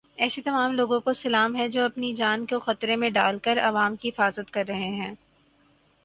ایسے 0.17 0.41
تمام 0.41 0.71
لوگوں 0.71 0.99
کو 0.99 1.13
سلام 1.13 1.55
ہے 1.55 1.69
جو 1.69 1.83
اپنی 1.85 2.13
جان 2.13 2.45
کو 2.45 2.59
خطرے 2.59 2.95
میں 2.95 3.09
ڈال 3.09 3.39
کر 3.39 3.59
عوام 3.61 3.95
کی 3.95 4.09
حفاظت 4.09 4.51
کر 4.51 4.63
رہے 4.67 4.89
ہیں۔ 4.89 5.13